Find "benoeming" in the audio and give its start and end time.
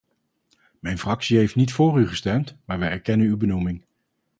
3.37-3.85